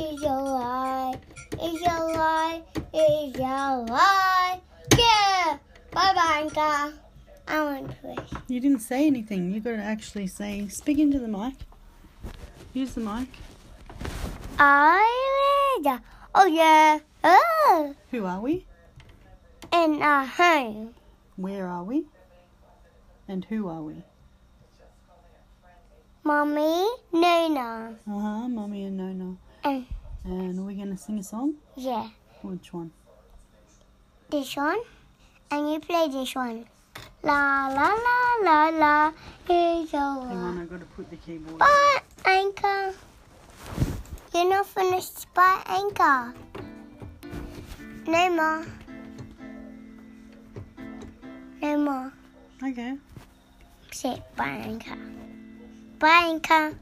It's 0.00 0.22
a 0.22 0.26
lie. 0.26 1.18
is 1.60 1.82
a 1.82 2.04
lie. 2.04 2.62
is 2.94 3.36
a 3.36 3.84
lie. 3.90 4.60
Yeah. 4.96 5.58
Bye 5.90 6.14
bye, 6.14 6.46
Anka. 6.46 6.92
I 7.48 7.64
want 7.64 7.90
to 7.90 7.96
wish. 8.06 8.30
You 8.46 8.60
didn't 8.60 8.78
say 8.78 9.08
anything. 9.08 9.52
You 9.52 9.58
got 9.58 9.72
to 9.72 9.78
actually 9.78 10.28
say, 10.28 10.68
speak 10.68 11.00
into 11.00 11.18
the 11.18 11.26
mic. 11.26 11.54
Use 12.74 12.94
the 12.94 13.00
mic. 13.00 13.26
I 14.60 15.80
read. 15.82 16.00
Oh 16.32 16.46
yeah. 16.46 17.00
Oh. 17.24 17.96
Who 18.12 18.24
are 18.24 18.40
we? 18.40 18.66
In 19.72 20.00
our 20.00 20.24
home. 20.24 20.94
Where 21.34 21.66
are 21.66 21.82
we? 21.82 22.04
And 23.26 23.44
who 23.46 23.68
are 23.68 23.82
we? 23.82 24.04
Mommy, 26.22 26.88
Nina. 27.12 27.96
Uh 28.06 28.18
huh, 28.20 28.48
Mummy 28.48 28.84
and 28.84 28.96
Nona. 28.96 29.36
And 29.64 29.86
going 30.56 30.90
to 30.90 30.96
sing 30.96 31.18
a 31.18 31.22
song? 31.22 31.54
yeah. 31.76 32.08
Which 32.42 32.72
one? 32.72 32.92
This 34.30 34.56
one. 34.56 34.78
And 35.50 35.72
you 35.72 35.80
play 35.80 36.08
this 36.08 36.34
one. 36.34 36.66
La 37.22 37.68
la 37.68 37.94
la 37.94 38.18
la 38.42 38.68
la. 38.68 39.12
It's 39.48 39.92
a 39.92 39.96
Hang 39.96 40.36
on. 40.36 40.58
I've 40.58 40.70
got 40.70 40.80
to 40.80 40.86
put 40.86 41.10
the 41.10 41.16
keyboard. 41.16 41.58
Bye, 41.58 41.98
Anchor. 42.24 42.94
You're 44.34 44.48
not 44.48 44.66
finished 44.66 45.26
by 45.34 45.62
Anchor. 45.66 46.34
No 48.06 48.30
more. 48.30 48.66
No 51.60 51.78
more. 51.78 52.12
Okay. 52.62 52.96
Say 53.90 54.22
bye, 54.36 54.44
Anchor. 54.48 54.98
Bye, 55.98 56.24
Anchor. 56.28 56.74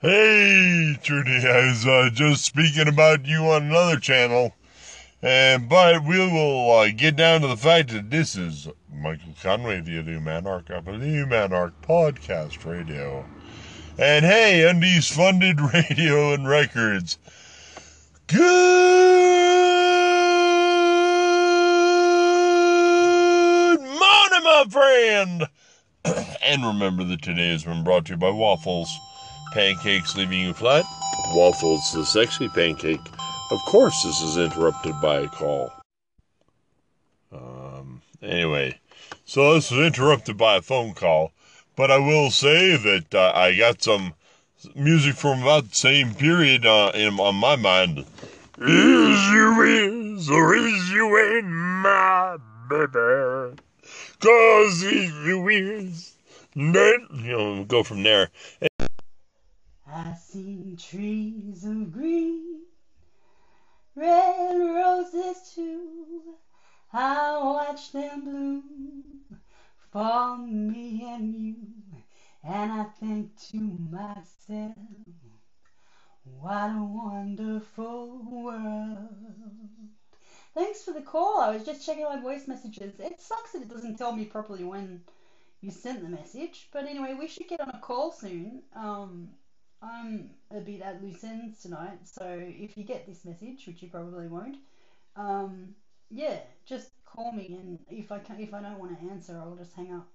Hey, 0.00 0.96
Trudy, 1.02 1.44
I 1.44 1.70
was 1.70 1.84
uh, 1.84 2.10
just 2.12 2.44
speaking 2.44 2.86
about 2.86 3.26
you 3.26 3.40
on 3.46 3.64
another 3.64 3.98
channel. 3.98 4.54
And 5.22 5.68
but 5.68 6.04
we 6.04 6.18
will 6.18 6.70
uh, 6.70 6.90
get 6.96 7.16
down 7.16 7.40
to 7.40 7.48
the 7.48 7.56
fact 7.56 7.88
that 7.88 8.08
this 8.08 8.36
is 8.36 8.68
Michael 8.94 9.34
Conway, 9.42 9.80
the 9.80 10.00
New 10.00 10.20
Manarch 10.20 10.70
of 10.70 10.84
the 10.84 10.98
New 10.98 11.26
Manarch 11.26 11.72
Podcast 11.82 12.64
Radio. 12.64 13.24
And 13.98 14.24
hey, 14.24 14.68
Undies 14.70 15.08
Funded 15.08 15.60
Radio 15.74 16.32
and 16.32 16.48
Records. 16.48 17.18
Good 18.28 18.38
morning, 23.80 24.44
my 24.44 24.64
friend! 24.70 25.48
and 26.44 26.64
remember 26.64 27.02
that 27.02 27.20
today 27.20 27.50
has 27.50 27.64
been 27.64 27.82
brought 27.82 28.04
to 28.04 28.12
you 28.12 28.16
by 28.16 28.30
Waffles. 28.30 28.96
Pancakes 29.58 30.16
leaving 30.16 30.38
you 30.38 30.54
flat. 30.54 30.84
Waffles, 31.34 31.92
the 31.92 32.06
sexy 32.06 32.48
pancake. 32.48 33.00
Of 33.50 33.58
course, 33.66 34.04
this 34.04 34.20
is 34.20 34.36
interrupted 34.36 34.94
by 35.00 35.22
a 35.22 35.26
call. 35.26 35.72
Um, 37.32 38.00
anyway, 38.22 38.78
so 39.24 39.54
this 39.54 39.72
is 39.72 39.78
interrupted 39.80 40.36
by 40.38 40.58
a 40.58 40.62
phone 40.62 40.94
call, 40.94 41.32
but 41.74 41.90
I 41.90 41.98
will 41.98 42.30
say 42.30 42.76
that 42.76 43.12
uh, 43.12 43.32
I 43.34 43.56
got 43.56 43.82
some 43.82 44.14
music 44.76 45.16
from 45.16 45.42
about 45.42 45.70
the 45.70 45.74
same 45.74 46.14
period 46.14 46.64
uh, 46.64 46.92
in, 46.94 47.18
on 47.18 47.34
my 47.34 47.56
mind. 47.56 48.04
Is 48.58 49.28
you 49.32 49.62
is 49.62 50.30
or 50.30 50.54
is 50.54 50.90
you 50.92 51.18
ain't 51.18 51.46
my 51.46 52.36
baby? 52.70 53.56
Cause 54.20 54.84
if 54.84 55.26
you 55.26 55.48
is, 55.48 56.14
then, 56.54 57.08
you 57.12 57.36
know, 57.36 57.64
go 57.64 57.82
from 57.82 58.04
there. 58.04 58.30
I 60.08 60.14
seen 60.14 60.74
trees 60.78 61.66
of 61.66 61.92
green, 61.92 62.62
red 63.94 64.56
roses 64.56 65.52
too. 65.54 66.36
I 66.94 67.36
watched 67.36 67.92
them 67.92 68.24
bloom 68.24 69.42
for 69.90 70.38
me 70.38 71.04
and 71.12 71.34
you, 71.34 71.56
and 72.42 72.72
I 72.72 72.84
think 72.84 73.38
to 73.50 73.58
myself, 73.60 74.76
what 76.24 76.70
a 76.70 76.82
wonderful 76.82 78.22
world. 78.30 79.10
Thanks 80.54 80.84
for 80.84 80.92
the 80.92 81.02
call. 81.02 81.38
I 81.42 81.50
was 81.50 81.66
just 81.66 81.84
checking 81.84 82.04
my 82.04 82.18
voice 82.18 82.48
messages. 82.48 82.98
It 82.98 83.20
sucks 83.20 83.52
that 83.52 83.60
it 83.60 83.68
doesn't 83.68 83.98
tell 83.98 84.12
me 84.12 84.24
properly 84.24 84.64
when 84.64 85.02
you 85.60 85.70
sent 85.70 86.00
the 86.02 86.08
message, 86.08 86.70
but 86.72 86.86
anyway, 86.86 87.12
we 87.12 87.28
should 87.28 87.48
get 87.48 87.60
on 87.60 87.68
a 87.74 87.78
call 87.80 88.10
soon. 88.10 88.62
Um, 88.74 89.28
I'm 89.80 90.30
a 90.50 90.60
bit 90.60 90.82
at 90.82 91.02
loose 91.02 91.22
ends 91.22 91.62
tonight, 91.62 91.98
so 92.04 92.24
if 92.26 92.76
you 92.76 92.84
get 92.84 93.06
this 93.06 93.24
message, 93.24 93.66
which 93.66 93.82
you 93.82 93.88
probably 93.88 94.26
won't, 94.26 94.56
um, 95.14 95.74
yeah, 96.10 96.38
just 96.66 96.90
call 97.04 97.32
me, 97.32 97.56
and 97.60 97.78
if 97.88 98.10
I 98.10 98.18
can, 98.18 98.40
if 98.40 98.52
I 98.54 98.60
don't 98.60 98.78
want 98.78 98.98
to 98.98 99.10
answer, 99.10 99.38
I'll 99.38 99.56
just 99.56 99.74
hang 99.74 99.94
up. 99.94 100.08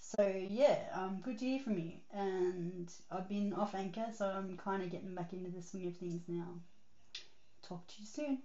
So 0.00 0.26
yeah, 0.48 0.78
um, 0.94 1.20
good 1.22 1.38
to 1.38 1.44
hear 1.44 1.60
from 1.60 1.78
you, 1.78 1.92
and 2.12 2.90
I've 3.10 3.28
been 3.28 3.52
off 3.52 3.74
anchor, 3.74 4.06
so 4.16 4.26
I'm 4.26 4.56
kind 4.56 4.82
of 4.82 4.90
getting 4.90 5.14
back 5.14 5.32
into 5.32 5.50
the 5.50 5.62
swing 5.62 5.86
of 5.86 5.96
things 5.96 6.22
now. 6.26 6.48
Talk 7.62 7.86
to 7.86 7.94
you 7.98 8.06
soon. 8.06 8.38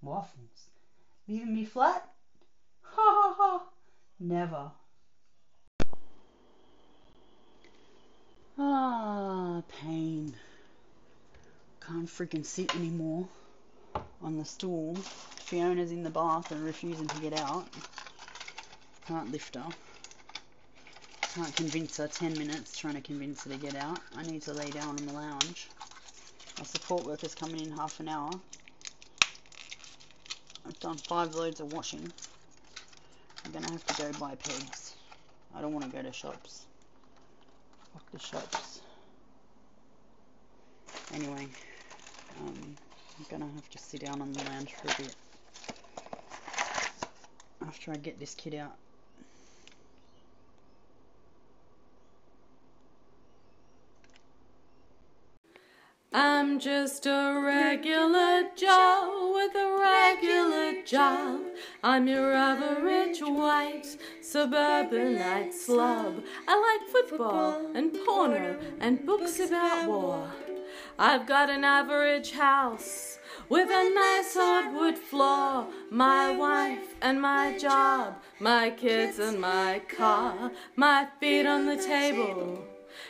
Waffles, 0.00 0.70
leaving 1.28 1.54
me 1.54 1.64
flat? 1.64 2.08
Ha 2.82 2.94
ha 2.96 3.34
ha! 3.36 3.64
Never. 4.18 4.72
Ah, 8.74 9.60
pain. 9.68 10.34
Can't 11.86 12.08
freaking 12.08 12.46
sit 12.46 12.74
anymore 12.74 13.28
on 14.22 14.38
the 14.38 14.46
stool. 14.46 14.94
Fiona's 15.40 15.92
in 15.92 16.02
the 16.02 16.08
bath 16.08 16.50
and 16.50 16.64
refusing 16.64 17.06
to 17.06 17.20
get 17.20 17.38
out. 17.38 17.68
Can't 19.06 19.30
lift 19.30 19.56
her. 19.56 19.66
Can't 21.34 21.54
convince 21.54 21.98
her. 21.98 22.08
10 22.08 22.38
minutes 22.38 22.78
trying 22.78 22.94
to 22.94 23.02
convince 23.02 23.44
her 23.44 23.50
to 23.50 23.58
get 23.58 23.76
out. 23.76 24.00
I 24.16 24.22
need 24.22 24.40
to 24.42 24.54
lay 24.54 24.70
down 24.70 24.96
in 24.96 25.04
the 25.04 25.12
lounge. 25.12 25.68
Our 26.58 26.64
support 26.64 27.04
worker's 27.04 27.34
coming 27.34 27.60
in 27.60 27.72
half 27.72 28.00
an 28.00 28.08
hour. 28.08 28.30
I've 30.66 30.80
done 30.80 30.96
five 30.96 31.34
loads 31.34 31.60
of 31.60 31.74
washing. 31.74 32.10
I'm 33.44 33.52
gonna 33.52 33.70
have 33.70 33.84
to 33.84 34.02
go 34.02 34.18
buy 34.18 34.34
pegs. 34.36 34.94
I 35.54 35.60
don't 35.60 35.74
want 35.74 35.84
to 35.84 35.94
go 35.94 36.02
to 36.02 36.12
shops. 36.12 36.64
Fuck 37.92 38.10
the 38.12 38.18
shops. 38.18 38.80
Anyway, 41.14 41.46
um, 42.40 42.76
I'm 43.18 43.26
gonna 43.30 43.52
have 43.54 43.68
to 43.70 43.78
sit 43.78 44.04
down 44.04 44.22
on 44.22 44.32
the 44.32 44.42
lounge 44.44 44.72
for 44.74 44.88
a 44.88 45.02
bit 45.02 45.14
after 47.66 47.92
I 47.92 47.96
get 47.96 48.18
this 48.18 48.34
kid 48.34 48.54
out. 48.54 48.76
I'm 56.14 56.58
just 56.58 57.06
a 57.06 57.40
regular 57.42 58.44
Joe 58.56 59.32
with 59.34 59.54
a 59.54 59.78
regular 59.78 60.82
job. 60.82 61.40
I'm 61.84 62.06
your 62.06 62.32
average 62.32 63.18
white 63.22 63.96
suburbanite 64.20 65.52
slob. 65.52 66.22
I 66.46 66.78
like 66.78 66.88
football 66.88 67.72
and 67.74 67.92
porno 68.06 68.56
and 68.78 69.04
books 69.04 69.40
about 69.40 69.88
war. 69.88 70.30
I've 70.96 71.26
got 71.26 71.50
an 71.50 71.64
average 71.64 72.30
house 72.30 73.18
with 73.48 73.68
a 73.68 73.90
nice 73.92 74.32
hardwood 74.34 74.96
floor. 74.96 75.66
My 75.90 76.30
wife 76.30 76.94
and 77.00 77.20
my 77.20 77.58
job, 77.58 78.14
my 78.38 78.70
kids 78.70 79.18
and 79.18 79.40
my 79.40 79.82
car, 79.88 80.52
my 80.76 81.08
feet 81.18 81.46
on 81.46 81.66
the 81.66 81.76
table, 81.76 82.64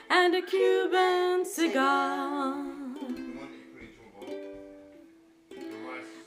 and 0.08 0.34
a 0.34 0.40
Cuban 0.40 1.44
cigar. 1.44 2.64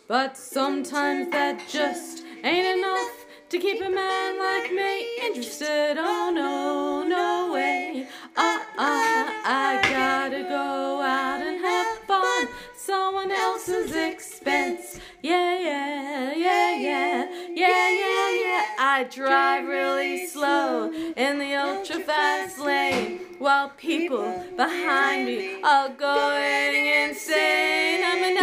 But 0.08 0.38
sometimes 0.38 1.32
that 1.32 1.68
just 1.68 2.25
ain't 2.46 2.78
enough 2.78 3.26
to 3.50 3.58
keep 3.58 3.82
a 3.82 3.90
man 3.90 4.38
like 4.40 4.72
me 4.72 5.18
interested. 5.26 5.96
Oh 5.98 6.32
no, 6.34 7.04
no 7.08 7.54
way. 7.54 8.08
Uh 8.38 8.60
uh, 8.78 9.26
I 9.48 9.80
gotta 9.82 10.44
go 10.44 11.02
out 11.02 11.42
and 11.42 11.60
have 11.66 11.98
fun. 12.00 12.48
Someone 12.78 13.32
else's 13.32 13.96
expense. 13.96 15.00
Yeah, 15.24 15.58
yeah, 15.60 16.34
yeah, 16.36 16.78
yeah, 16.78 17.28
yeah, 17.50 17.90
yeah, 17.90 18.30
yeah. 18.44 18.66
I 18.78 19.08
drive 19.10 19.68
really 19.68 20.28
slow 20.28 20.92
in 20.92 21.40
the 21.40 21.56
ultra 21.56 22.00
fast 22.02 22.60
lane 22.60 23.22
while 23.40 23.70
people 23.70 24.44
behind 24.56 25.26
me 25.26 25.62
are 25.64 25.90
going 25.90 26.88
insane. 27.10 28.04
I'm 28.04 28.24
an 28.24 28.38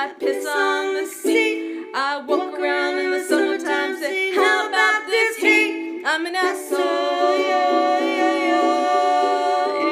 I 0.00 0.08
piss 0.18 0.46
on 0.46 0.94
the 0.94 1.04
seat. 1.04 1.92
I 1.94 2.24
walk 2.26 2.58
around 2.58 2.96
in 3.00 3.10
the 3.10 3.22
summertime, 3.22 4.00
say, 4.00 4.34
How 4.34 4.66
about 4.66 5.06
this 5.06 5.36
heat? 5.36 6.02
I'm 6.06 6.24
an 6.24 6.36
asshole. 6.36 6.78
Yeah, 6.80 8.00
yeah, 8.00 8.48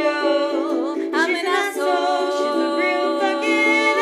yeah, 0.01 1.13
I'm 1.13 1.35
an 1.41 1.47
asshole. 1.61 2.31
She's 2.39 2.57
a 2.57 2.69
real 2.81 3.21
fucking 3.21 3.99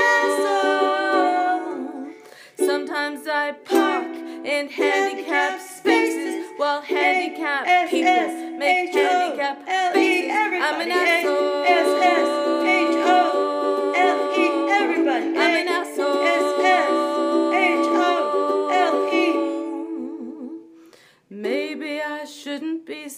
asshole. 0.95 2.69
Sometimes 2.69 3.27
I 3.27 3.51
park 3.65 4.07
in 4.47 4.69
handicapped 4.69 5.61
spaces 5.61 6.53
while 6.57 6.83
handicapped 6.83 7.91
people 7.91 8.59
make 8.59 8.95
handicapped 8.95 9.67
faces. 9.67 10.31
I'm 10.31 10.81
an 10.83 10.93
asshole. 10.93 11.16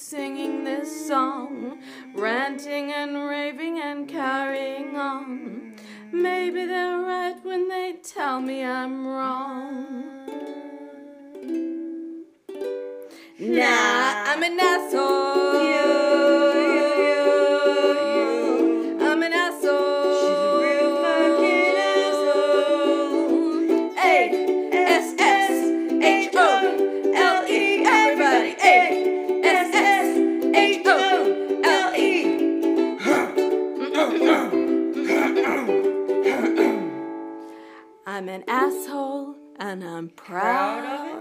Singing 0.09 0.65
this 0.65 1.07
song, 1.07 1.79
ranting 2.15 2.91
and 2.95 3.29
raving 3.29 3.79
and 3.79 4.09
carrying 4.09 4.97
on. 4.97 5.75
Maybe 6.11 6.65
they're 6.65 7.01
right 7.01 7.37
when 7.43 7.69
they 7.69 7.97
tell 8.03 8.41
me 8.41 8.65
I'm 8.65 9.07
wrong. 9.07 10.25
Nah, 13.39 14.25
I'm 14.31 14.43
an 14.43 14.59
asshole. 14.59 15.61
I'm 15.61 15.78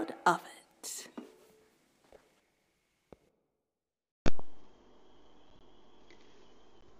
proud 0.08 0.18
of 0.26 0.40
it. 0.82 1.08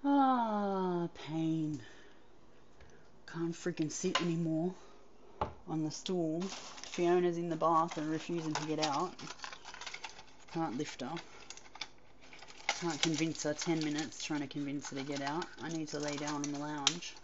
Ah, 0.04 1.08
pain. 1.14 1.80
Can't 3.32 3.52
freaking 3.52 3.90
sit 3.90 4.20
anymore 4.22 4.74
on 5.68 5.84
the 5.84 5.90
stool. 5.90 6.40
Fiona's 6.40 7.36
in 7.36 7.48
the 7.48 7.56
bath 7.56 7.96
and 7.98 8.10
refusing 8.10 8.54
to 8.54 8.66
get 8.66 8.84
out. 8.84 9.12
Can't 10.52 10.78
lift 10.78 11.02
her. 11.02 11.12
Can't 12.80 13.00
convince 13.02 13.42
her. 13.42 13.54
10 13.54 13.84
minutes 13.84 14.24
trying 14.24 14.40
to 14.40 14.46
convince 14.46 14.90
her 14.90 14.96
to 14.96 15.02
get 15.02 15.20
out. 15.20 15.44
I 15.62 15.68
need 15.68 15.88
to 15.88 15.98
lay 15.98 16.16
down 16.16 16.44
in 16.44 16.52
the 16.52 16.58
lounge. 16.58 17.14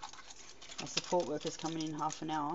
Our 0.80 0.86
support 0.86 1.26
worker's 1.26 1.56
coming 1.56 1.82
in 1.82 1.94
half 1.94 2.20
an 2.22 2.30
hour. 2.30 2.52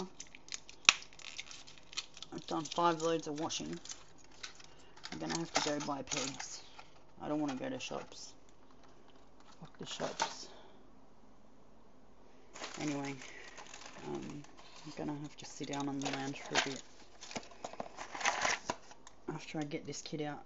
I've 2.34 2.46
done 2.48 2.64
five 2.64 3.02
loads 3.02 3.28
of 3.28 3.40
washing. 3.40 3.80
I'm 5.12 5.20
gonna 5.20 5.38
have 5.38 5.52
to 5.54 5.70
go 5.70 5.80
buy 5.86 6.02
pegs. 6.04 6.62
I 7.22 7.28
don't 7.28 7.40
want 7.40 7.52
to 7.52 7.58
go 7.58 7.70
to 7.70 7.80
shops. 7.80 8.34
Fuck 9.60 9.78
the 9.80 9.86
shops. 9.86 10.48
Anyway, 12.81 13.14
um, 14.08 14.44
I'm 14.86 14.94
gonna 14.98 15.20
have 15.22 15.36
to 15.38 15.46
sit 15.46 15.72
down 15.72 15.90
on 15.90 16.00
the 16.00 16.12
lounge 16.12 16.42
for 16.42 16.56
a 16.56 16.70
bit 16.70 16.81
after 19.34 19.60
I 19.60 19.64
get 19.64 19.86
this 19.86 20.02
kid 20.02 20.22
out. 20.22 20.44